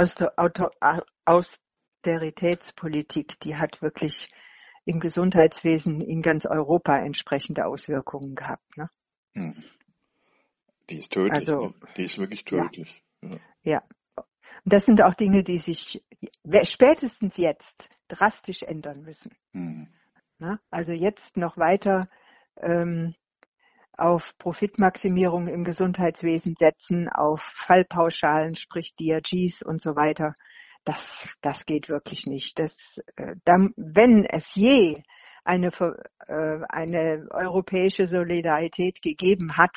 Austeritätspolitik, 1.27 3.39
die 3.41 3.57
hat 3.57 3.83
wirklich 3.83 4.31
im 4.85 5.01
Gesundheitswesen 5.01 6.01
in 6.01 6.23
ganz 6.23 6.47
Europa 6.47 6.99
entsprechende 6.99 7.67
Auswirkungen 7.67 8.35
gehabt. 8.35 8.77
Ne? 8.77 8.91
Hm. 9.35 9.63
Die 10.91 10.99
ist 10.99 11.13
tödlich. 11.13 11.49
Also, 11.49 11.69
ne? 11.69 11.75
Die 11.97 12.05
ist 12.05 12.19
wirklich 12.19 12.45
tödlich. 12.45 13.03
Ja. 13.23 13.39
ja. 13.63 13.83
Das 14.65 14.87
sind 14.87 15.03
auch 15.03 15.15
Dinge, 15.15 15.43
die 15.45 15.59
sich 15.59 16.03
spätestens 16.63 17.37
jetzt 17.37 17.91
drastisch 18.09 18.63
ändern 18.63 19.03
müssen. 19.03 19.33
Hm. 19.53 19.89
Na, 20.39 20.59
also 20.71 20.93
jetzt 20.93 21.37
noch 21.37 21.57
weiter 21.57 22.09
ähm, 22.61 23.15
auf 23.97 24.37
Profitmaximierung 24.39 25.49
im 25.49 25.65
Gesundheitswesen 25.65 26.57
setzen, 26.59 27.09
auf 27.09 27.41
Fallpauschalen, 27.43 28.57
sprich 28.57 28.95
DRGs 28.97 29.63
und 29.63 29.81
so 29.81 29.95
weiter. 29.97 30.35
Das, 30.85 31.29
das 31.41 31.65
geht 31.67 31.89
wirklich 31.89 32.27
nicht. 32.27 32.59
Das, 32.59 33.01
äh, 33.17 33.37
dann, 33.45 33.73
wenn 33.77 34.25
es 34.25 34.55
je 34.55 35.03
eine, 35.45 35.69
äh, 36.27 36.61
eine 36.69 37.29
europäische 37.31 38.07
Solidarität 38.07 39.01
gegeben 39.03 39.57
hat, 39.57 39.77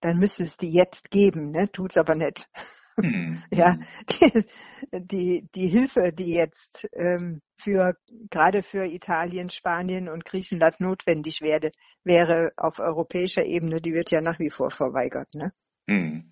dann 0.00 0.18
müsste 0.18 0.44
es 0.44 0.56
die 0.56 0.72
jetzt 0.72 1.10
geben, 1.10 1.50
ne? 1.50 1.70
Tut's 1.70 1.96
aber 1.96 2.14
nicht. 2.14 2.48
Mhm. 2.96 3.42
Ja, 3.50 3.78
die, 4.10 4.44
die, 4.92 5.48
die 5.54 5.68
Hilfe, 5.68 6.12
die 6.12 6.34
jetzt 6.34 6.86
ähm, 6.92 7.40
für 7.56 7.96
gerade 8.30 8.62
für 8.62 8.84
Italien, 8.84 9.50
Spanien 9.50 10.08
und 10.08 10.24
Griechenland 10.24 10.80
notwendig 10.80 11.40
werde, 11.40 11.72
wäre 12.04 12.52
auf 12.56 12.78
europäischer 12.78 13.44
Ebene, 13.44 13.80
die 13.80 13.92
wird 13.92 14.10
ja 14.10 14.20
nach 14.20 14.38
wie 14.38 14.50
vor 14.50 14.70
verweigert, 14.70 15.34
ne? 15.34 15.52
Mhm. 15.86 16.30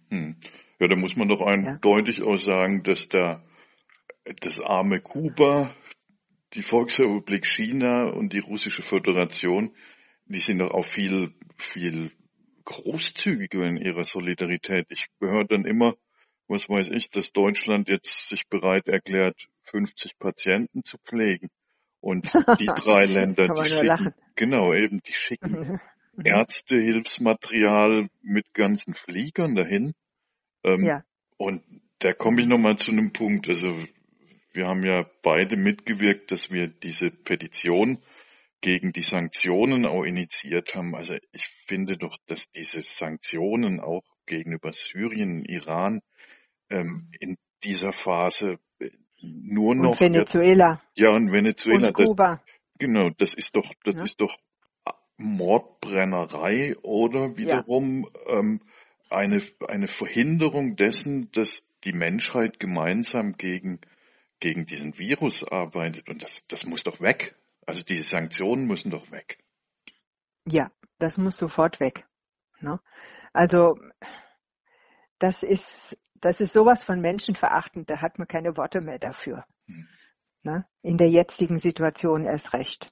Ja, 0.80 0.86
da 0.86 0.96
muss 0.96 1.16
man 1.16 1.28
doch 1.28 1.40
eindeutig 1.40 2.18
ja. 2.18 2.24
auch 2.24 2.38
sagen, 2.38 2.82
dass 2.84 3.08
da 3.08 3.42
das 4.40 4.60
arme 4.60 5.00
Kuba, 5.00 5.74
die 6.54 6.62
Volksrepublik 6.62 7.46
China 7.46 8.10
und 8.10 8.32
die 8.32 8.38
Russische 8.38 8.82
Föderation, 8.82 9.74
die 10.26 10.40
sind 10.40 10.58
doch 10.58 10.70
auch 10.70 10.84
viel, 10.84 11.32
viel 11.56 12.12
großzügiger 12.68 13.66
in 13.66 13.78
ihrer 13.78 14.04
Solidarität. 14.04 14.88
Ich 14.90 15.06
höre 15.20 15.44
dann 15.44 15.64
immer, 15.64 15.96
was 16.48 16.68
weiß 16.68 16.88
ich, 16.88 17.08
dass 17.08 17.32
Deutschland 17.32 17.88
jetzt 17.88 18.28
sich 18.28 18.46
bereit 18.48 18.88
erklärt, 18.88 19.48
50 19.62 20.18
Patienten 20.18 20.84
zu 20.84 20.98
pflegen. 20.98 21.48
Und 22.00 22.30
die 22.60 22.66
drei 22.76 23.06
Länder, 23.06 23.48
die 23.48 23.68
schicken, 23.70 24.14
genau, 24.34 24.74
eben, 24.74 25.00
die 25.00 25.14
schicken 25.14 25.80
Ärzte, 26.22 26.78
Hilfsmaterial 26.78 28.10
mit 28.20 28.52
ganzen 28.52 28.92
Fliegern 28.92 29.54
dahin. 29.54 29.94
Ähm, 30.62 30.84
ja. 30.84 31.04
Und 31.38 31.62
da 32.00 32.12
komme 32.12 32.42
ich 32.42 32.46
nochmal 32.46 32.76
zu 32.76 32.90
einem 32.92 33.14
Punkt. 33.14 33.48
Also 33.48 33.74
wir 34.52 34.66
haben 34.66 34.84
ja 34.84 35.06
beide 35.22 35.56
mitgewirkt, 35.56 36.32
dass 36.32 36.50
wir 36.50 36.68
diese 36.68 37.10
Petition 37.10 38.02
gegen 38.60 38.92
die 38.92 39.02
Sanktionen 39.02 39.86
auch 39.86 40.04
initiiert 40.04 40.74
haben. 40.74 40.94
Also 40.94 41.14
ich 41.32 41.46
finde 41.66 41.96
doch, 41.96 42.16
dass 42.26 42.50
diese 42.50 42.82
Sanktionen 42.82 43.80
auch 43.80 44.04
gegenüber 44.26 44.72
Syrien, 44.72 45.44
Iran 45.44 46.00
ähm, 46.70 47.10
in 47.20 47.36
dieser 47.62 47.92
Phase 47.92 48.58
äh, 48.80 48.90
nur 49.20 49.74
noch 49.74 49.92
und 49.92 50.00
Venezuela. 50.00 50.82
Ja, 50.94 51.10
und 51.10 51.32
Venezuela. 51.32 51.88
Und 51.88 51.94
Kuba. 51.94 52.36
Das, 52.36 52.44
genau, 52.78 53.10
das 53.10 53.34
ist 53.34 53.56
doch, 53.56 53.72
das 53.84 53.94
ja. 53.94 54.02
ist 54.02 54.20
doch 54.20 54.36
Mordbrennerei 55.16 56.76
oder 56.78 57.36
wiederum 57.36 58.08
ja. 58.26 58.38
ähm, 58.38 58.60
eine, 59.10 59.42
eine 59.66 59.88
Verhinderung 59.88 60.76
dessen, 60.76 61.30
dass 61.32 61.68
die 61.84 61.92
Menschheit 61.92 62.60
gemeinsam 62.60 63.36
gegen, 63.36 63.80
gegen 64.40 64.66
diesen 64.66 64.98
Virus 64.98 65.44
arbeitet. 65.44 66.08
Und 66.08 66.22
das, 66.22 66.44
das 66.48 66.66
muss 66.66 66.84
doch 66.84 67.00
weg. 67.00 67.34
Also 67.68 67.82
die 67.82 68.00
Sanktionen 68.00 68.66
müssen 68.66 68.90
doch 68.90 69.10
weg. 69.10 69.44
Ja, 70.46 70.72
das 70.98 71.18
muss 71.18 71.36
sofort 71.36 71.80
weg. 71.80 72.06
Ne? 72.60 72.80
Also 73.34 73.78
das 75.18 75.42
ist 75.42 75.94
das 76.14 76.40
ist 76.40 76.54
sowas 76.54 76.82
von 76.82 77.02
menschenverachtend, 77.02 77.90
da 77.90 78.00
hat 78.00 78.18
man 78.18 78.26
keine 78.26 78.56
Worte 78.56 78.80
mehr 78.80 78.98
dafür. 78.98 79.44
Mhm. 79.66 79.86
Ne? 80.44 80.66
In 80.80 80.96
der 80.96 81.10
jetzigen 81.10 81.58
Situation 81.58 82.24
erst 82.24 82.54
recht. 82.54 82.90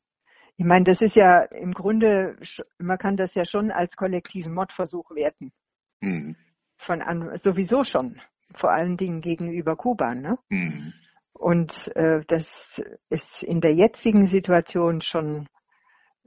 Ich 0.59 0.67
meine, 0.67 0.85
das 0.85 1.01
ist 1.01 1.17
ja 1.17 1.41
im 1.41 1.73
Grunde, 1.73 2.37
man 2.77 2.99
kann 2.99 3.17
das 3.17 3.35
ja 3.35 3.47
schon 3.47 3.71
als 3.71 3.97
kollektiven 3.97 4.53
Mordversuch 4.53 5.11
werten. 5.13 5.55
Mhm. 6.03 6.37
Von 6.77 7.01
an, 7.01 7.39
sowieso 7.39 7.83
schon, 7.83 8.21
vor 8.55 8.73
allen 8.73 8.99
Dingen 8.99 9.23
gegenüber 9.23 9.75
Kuba. 9.75 10.15
Ne? 10.15 10.39
Mhm. 10.51 10.93
Und 11.39 11.95
äh, 11.97 12.23
das 12.27 12.83
ist 13.11 13.43
in 13.43 13.61
der 13.61 13.75
jetzigen 13.75 14.27
Situation 14.27 15.01
schon 15.01 15.49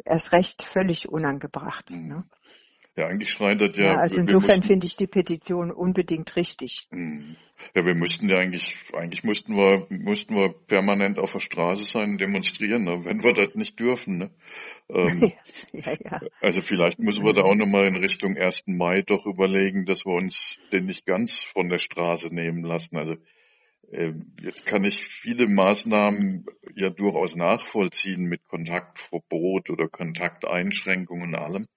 erst 0.06 0.32
recht 0.32 0.63
völlig 0.63 1.10
unangebracht. 1.10 1.89
Mhm. 1.89 2.08
Ne? 2.08 2.24
Ja, 2.96 3.08
eigentlich 3.08 3.32
schreit 3.32 3.62
das 3.62 3.78
ja. 3.78 3.94
ja 3.94 3.96
also 3.96 4.20
insofern 4.20 4.62
finde 4.62 4.86
ich 4.86 4.98
die 4.98 5.08
Petition 5.08 5.72
unbedingt 5.72 6.36
richtig. 6.36 6.88
Mhm. 6.92 7.38
Ja, 7.74 7.86
wir 7.86 7.96
müssten 7.96 8.30
ja 8.30 8.38
eigentlich, 8.38 8.75
eigentlich 8.94 9.24
mussten 9.24 9.56
wir, 9.56 9.88
mussten 9.89 10.36
wir 10.36 10.50
permanent 10.50 11.18
auf 11.18 11.32
der 11.32 11.39
Straße 11.39 11.86
sein 11.86 12.12
und 12.12 12.22
demonstrieren, 12.22 12.84
ne, 12.84 13.06
wenn 13.06 13.24
wir 13.24 13.34
das 13.34 13.56
nicht 13.56 13.80
dürfen. 13.80 14.18
Ne? 14.18 14.32
Ähm, 14.89 15.32
ja, 15.74 15.94
ja. 16.04 16.22
Also 16.42 16.62
vielleicht 16.62 17.00
müssen 17.00 17.24
wir 17.24 17.34
da 17.34 17.44
auch 17.44 17.56
nochmal 17.56 17.88
in 17.88 17.96
Richtung 17.96 18.38
1. 18.38 18.68
Mai 18.68 19.01
doch 19.01 19.25
überlegen, 19.25 19.86
dass 19.86 20.06
wir 20.06 20.13
uns 20.13 20.60
den 20.74 20.86
nicht 20.86 21.06
ganz 21.06 21.42
von 21.42 21.70
der 21.70 21.78
Straße 21.80 22.34
nehmen 22.34 22.63
lassen. 22.63 22.98
Also 22.98 23.16
jetzt 23.91 24.65
kann 24.65 24.84
ich 24.84 25.03
viele 25.03 25.48
Maßnahmen 25.48 26.46
ja 26.75 26.89
durchaus 26.89 27.36
nachvollziehen 27.36 28.25
mit 28.25 28.46
Kontaktverbot 28.46 29.69
oder 29.69 29.88
Kontakteinschränkungen 29.88 31.29
und 31.29 31.38
allem. 31.38 31.67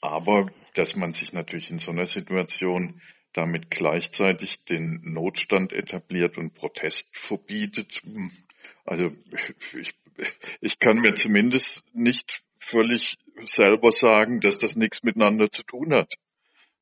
Aber 0.00 0.50
dass 0.74 0.96
man 0.96 1.12
sich 1.12 1.32
natürlich 1.32 1.70
in 1.70 1.78
so 1.78 1.90
einer 1.90 2.06
Situation 2.06 3.00
damit 3.32 3.70
gleichzeitig 3.70 4.64
den 4.64 5.00
Notstand 5.02 5.72
etabliert 5.72 6.38
und 6.38 6.54
Protest 6.54 7.16
verbietet, 7.16 8.02
hm, 8.04 8.30
also 8.84 9.12
ich, 9.74 9.94
ich 10.60 10.78
kann 10.78 10.98
mir 10.98 11.14
zumindest 11.14 11.84
nicht 11.94 12.42
völlig 12.58 13.16
selber 13.44 13.90
sagen, 13.90 14.40
dass 14.40 14.58
das 14.58 14.76
nichts 14.76 15.02
miteinander 15.02 15.50
zu 15.50 15.62
tun 15.62 15.92
hat. 15.92 16.14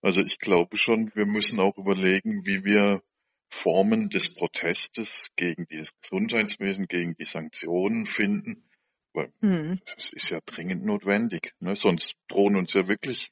Also 0.02 0.20
ich 0.20 0.38
glaube 0.38 0.76
schon, 0.76 1.12
wir 1.14 1.26
müssen 1.26 1.60
auch 1.60 1.76
überlegen, 1.78 2.46
wie 2.46 2.64
wir 2.64 3.02
Formen 3.50 4.08
des 4.08 4.34
Protestes 4.34 5.30
gegen 5.36 5.66
dieses 5.66 5.92
Gesundheitswesen, 6.00 6.86
gegen 6.86 7.14
die 7.14 7.24
Sanktionen 7.24 8.06
finden, 8.06 8.64
weil 9.12 9.32
mhm. 9.40 9.80
das 9.84 10.12
ist 10.12 10.30
ja 10.30 10.40
dringend 10.46 10.84
notwendig. 10.84 11.54
Ne? 11.58 11.74
Sonst 11.76 12.14
drohen 12.28 12.56
uns 12.56 12.72
ja 12.74 12.86
wirklich, 12.88 13.30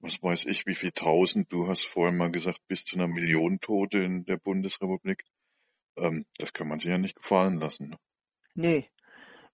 was 0.00 0.22
weiß 0.22 0.46
ich, 0.46 0.66
wie 0.66 0.74
viel 0.74 0.92
tausend, 0.92 1.52
du 1.52 1.68
hast 1.68 1.84
vorhin 1.84 2.16
mal 2.16 2.30
gesagt, 2.30 2.60
bis 2.68 2.84
zu 2.84 2.96
einer 2.96 3.06
Million 3.06 3.60
Tote 3.60 3.98
in 3.98 4.24
der 4.24 4.38
Bundesrepublik. 4.38 5.24
Ähm, 5.96 6.24
das 6.38 6.52
kann 6.52 6.68
man 6.68 6.78
sich 6.78 6.90
ja 6.90 6.98
nicht 6.98 7.16
gefallen 7.16 7.60
lassen. 7.60 7.90
Ne? 7.90 7.98
Nee. 8.54 8.90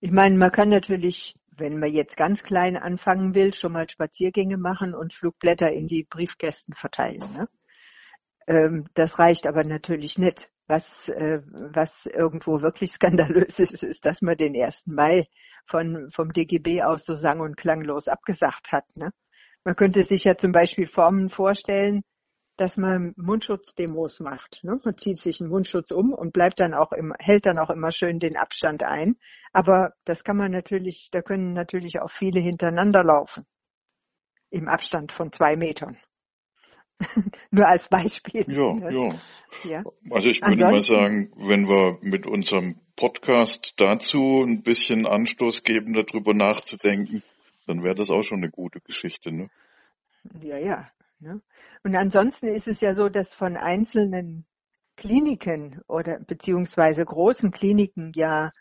Ich 0.01 0.13
meine, 0.13 0.37
man 0.37 0.51
kann 0.51 0.71
natürlich, 0.71 1.35
wenn 1.51 1.79
man 1.79 1.93
jetzt 1.93 2.17
ganz 2.17 2.43
klein 2.43 2.77
anfangen 2.77 3.35
will, 3.35 3.53
schon 3.53 3.73
mal 3.73 3.89
Spaziergänge 3.89 4.57
machen 4.57 4.95
und 4.95 5.13
Flugblätter 5.13 5.71
in 5.71 5.89
die 5.89 6.05
Briefkästen 6.05 6.75
verteilen. 6.75 7.21
Ne? 7.35 7.49
Ähm, 8.51 8.89
das 8.95 9.21
reicht 9.21 9.47
aber 9.47 9.63
natürlich 9.63 10.19
nicht. 10.19 10.51
Was, 10.67 11.09
äh, 11.09 11.41
was 11.51 12.07
irgendwo 12.07 12.63
wirklich 12.63 12.91
skandalös 12.93 13.61
ist, 13.61 13.85
ist, 13.85 14.05
dass 14.05 14.23
man 14.23 14.37
den 14.37 14.61
1. 14.61 14.89
Mai 14.89 15.29
von, 15.67 16.11
vom 16.13 16.33
DGB 16.33 16.83
aus 16.83 17.05
so 17.05 17.15
sang- 17.15 17.41
und 17.41 17.57
klanglos 17.57 18.09
abgesagt 18.09 18.73
hat. 18.73 18.85
Ne? 18.97 19.13
Man 19.65 19.77
könnte 19.77 20.03
sich 20.03 20.25
ja 20.25 20.37
zum 20.37 20.51
Beispiel 20.51 20.89
Formen 20.89 21.29
vorstellen, 21.29 22.03
dass 22.57 22.77
man 22.77 23.15
Mundschutzdemos 23.17 24.19
macht. 24.19 24.65
Ne? 24.65 24.81
Man 24.85 24.97
zieht 24.97 25.19
sich 25.19 25.41
einen 25.41 25.51
Mundschutz 25.51 25.93
um 25.93 26.13
und 26.13 26.33
bleibt 26.33 26.59
dann 26.59 26.75
auch 26.75 26.91
im, 26.91 27.15
hält 27.21 27.47
dann 27.47 27.59
auch 27.59 27.71
immer 27.71 27.93
schön 27.93 28.19
den 28.19 28.37
Abstand 28.37 28.83
ein. 28.83 29.17
Aber 29.53 29.93
das 30.05 30.25
kann 30.25 30.37
man 30.37 30.51
natürlich, 30.51 31.09
da 31.13 31.23
können 31.23 31.53
natürlich 31.53 32.01
auch 32.01 32.11
viele 32.11 32.41
hintereinander 32.41 33.05
laufen. 33.05 33.47
Im 34.51 34.69
Abstand 34.69 35.13
von 35.13 35.33
zwei 35.33 35.55
Metern. 35.55 35.97
Nur 37.51 37.67
als 37.67 37.89
Beispiel. 37.89 38.45
Ja, 38.49 38.77
ja, 38.91 39.21
ja. 39.65 39.85
Also 40.11 40.29
ich 40.29 40.43
würde 40.43 40.65
mal 40.65 40.83
sagen, 40.83 41.33
wenn 41.37 41.69
wir 41.69 41.99
mit 42.03 42.27
unserem 42.27 42.77
Podcast 42.97 43.75
dazu 43.81 44.43
ein 44.43 44.63
bisschen 44.63 45.07
Anstoß 45.07 45.63
geben, 45.63 45.95
darüber 45.95 46.35
nachzudenken, 46.35 47.23
dann 47.67 47.83
wäre 47.83 47.95
das 47.95 48.11
auch 48.11 48.23
schon 48.23 48.39
eine 48.39 48.51
gute 48.51 48.81
Geschichte, 48.81 49.33
ne? 49.33 49.49
Ja, 50.41 50.59
ja. 50.59 50.91
Ne? 51.19 51.41
Und 51.83 51.97
ansonsten 51.97 52.47
ist 52.49 52.69
es 52.69 52.81
ja 52.81 52.95
so, 52.95 53.09
dass 53.09 53.35
von 53.35 53.57
einzelnen 53.57 54.47
Kliniken 54.97 55.81
oder 55.87 56.19
beziehungsweise 56.19 57.05
großen 57.05 57.51
Kliniken 57.51 58.13
ja 58.15 58.53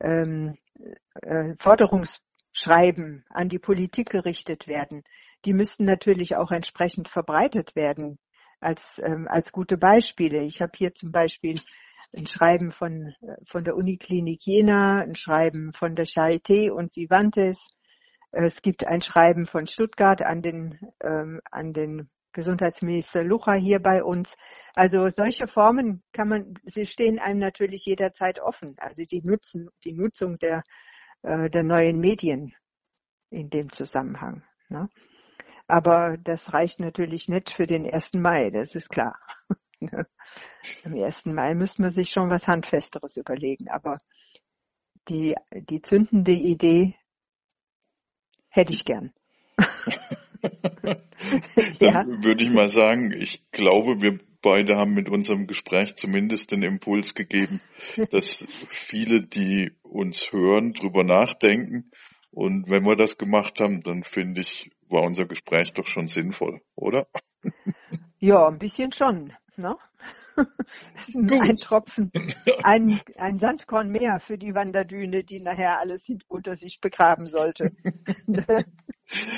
ähm, 0.00 0.56
äh, 1.22 1.54
Forderungsschreiben 1.58 3.24
an 3.28 3.48
die 3.48 3.58
Politik 3.58 4.10
gerichtet 4.10 4.66
werden 4.66 5.04
die 5.44 5.52
müssten 5.52 5.84
natürlich 5.84 6.36
auch 6.36 6.50
entsprechend 6.50 7.08
verbreitet 7.08 7.76
werden 7.76 8.18
als, 8.60 9.00
ähm, 9.04 9.26
als 9.28 9.52
gute 9.52 9.76
Beispiele. 9.76 10.42
Ich 10.42 10.60
habe 10.60 10.72
hier 10.76 10.94
zum 10.94 11.12
Beispiel 11.12 11.60
ein 12.16 12.26
Schreiben 12.26 12.72
von, 12.72 13.14
von 13.46 13.64
der 13.64 13.76
Uniklinik 13.76 14.46
Jena, 14.46 15.00
ein 15.00 15.16
Schreiben 15.16 15.72
von 15.72 15.94
der 15.94 16.06
Charité 16.06 16.70
und 16.70 16.94
Vivantes. 16.96 17.66
Es 18.30 18.62
gibt 18.62 18.86
ein 18.86 19.02
Schreiben 19.02 19.46
von 19.46 19.66
Stuttgart 19.66 20.22
an 20.22 20.42
den, 20.42 20.78
ähm, 21.02 21.40
an 21.50 21.72
den 21.72 22.10
Gesundheitsminister 22.32 23.22
Lucha 23.22 23.54
hier 23.54 23.80
bei 23.80 24.02
uns. 24.02 24.34
Also 24.74 25.08
solche 25.08 25.46
Formen 25.46 26.02
kann 26.12 26.28
man, 26.28 26.54
sie 26.64 26.86
stehen 26.86 27.18
einem 27.18 27.38
natürlich 27.38 27.84
jederzeit 27.86 28.40
offen. 28.40 28.74
Also 28.78 29.04
die 29.04 29.22
nutzen, 29.22 29.70
die 29.84 29.94
Nutzung 29.94 30.38
der, 30.38 30.62
äh, 31.22 31.48
der 31.48 31.62
neuen 31.62 32.00
Medien 32.00 32.54
in 33.30 33.50
dem 33.50 33.70
Zusammenhang. 33.72 34.42
Ne? 34.68 34.88
Aber 35.66 36.16
das 36.18 36.52
reicht 36.52 36.80
natürlich 36.80 37.28
nicht 37.28 37.50
für 37.50 37.66
den 37.66 37.90
1. 37.90 38.14
Mai, 38.14 38.50
das 38.50 38.74
ist 38.74 38.88
klar. 38.90 39.18
Am 40.84 40.94
1. 40.94 41.26
Mai 41.26 41.54
müsste 41.54 41.82
man 41.82 41.90
sich 41.92 42.10
schon 42.10 42.30
was 42.30 42.46
Handfesteres 42.46 43.16
überlegen. 43.16 43.68
Aber 43.68 43.98
die, 45.08 45.34
die 45.52 45.82
zündende 45.82 46.32
Idee 46.32 46.96
hätte 48.48 48.72
ich 48.72 48.84
gern. 48.84 49.12
Dann 50.82 51.00
ja. 51.80 52.04
würde 52.06 52.44
ich 52.44 52.50
mal 52.50 52.68
sagen, 52.68 53.12
ich 53.12 53.42
glaube, 53.50 54.02
wir 54.02 54.18
beide 54.42 54.76
haben 54.76 54.92
mit 54.92 55.08
unserem 55.08 55.46
Gespräch 55.46 55.96
zumindest 55.96 56.52
den 56.52 56.62
Impuls 56.62 57.14
gegeben, 57.14 57.60
dass 58.10 58.46
viele, 58.66 59.22
die 59.22 59.72
uns 59.82 60.32
hören, 60.32 60.74
drüber 60.74 61.02
nachdenken. 61.02 61.90
Und 62.30 62.68
wenn 62.68 62.84
wir 62.84 62.96
das 62.96 63.16
gemacht 63.16 63.60
haben, 63.60 63.82
dann 63.82 64.04
finde 64.04 64.42
ich, 64.42 64.70
war 64.94 65.02
unser 65.02 65.26
Gespräch 65.26 65.74
doch 65.74 65.86
schon 65.86 66.08
sinnvoll, 66.08 66.62
oder? 66.76 67.06
Ja, 68.18 68.48
ein 68.48 68.58
bisschen 68.58 68.92
schon. 68.92 69.34
Ne? 69.56 69.76
ein 71.14 71.56
Tropfen, 71.58 72.10
ein, 72.62 73.00
ein 73.16 73.38
Sandkorn 73.38 73.90
mehr 73.90 74.18
für 74.20 74.38
die 74.38 74.54
Wanderdüne, 74.54 75.22
die 75.22 75.40
nachher 75.40 75.78
alles 75.78 76.08
unter 76.28 76.56
sich 76.56 76.80
begraben 76.80 77.28
sollte. 77.28 77.72
ja, 78.26 78.44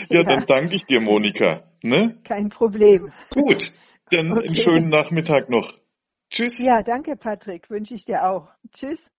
ja, 0.09 0.23
dann 0.23 0.47
danke 0.47 0.77
ich 0.77 0.85
dir, 0.85 1.01
Monika. 1.01 1.71
Ne? 1.83 2.19
Kein 2.25 2.49
Problem. 2.49 3.13
Gut, 3.31 3.73
dann 4.11 4.33
okay. 4.33 4.47
einen 4.47 4.55
schönen 4.55 4.89
Nachmittag 4.89 5.51
noch. 5.51 5.73
Tschüss. 6.31 6.59
Ja, 6.59 6.83
danke, 6.83 7.17
Patrick. 7.17 7.71
Wünsche 7.71 7.95
ich 7.95 8.05
dir 8.05 8.25
auch. 8.25 8.49
Tschüss. 8.73 9.11